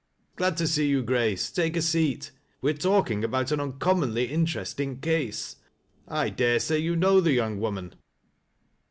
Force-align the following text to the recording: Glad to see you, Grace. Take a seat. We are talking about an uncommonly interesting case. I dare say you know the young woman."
Glad 0.35 0.57
to 0.57 0.65
see 0.67 0.87
you, 0.87 1.03
Grace. 1.03 1.51
Take 1.51 1.77
a 1.77 1.81
seat. 1.83 2.31
We 2.59 2.71
are 2.71 2.73
talking 2.73 3.23
about 3.23 3.51
an 3.51 3.59
uncommonly 3.59 4.31
interesting 4.33 4.99
case. 4.99 5.57
I 6.07 6.29
dare 6.31 6.59
say 6.59 6.79
you 6.79 6.95
know 6.95 7.21
the 7.21 7.33
young 7.33 7.59
woman." 7.59 7.93